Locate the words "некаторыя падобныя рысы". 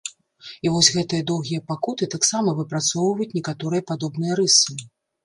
3.41-4.79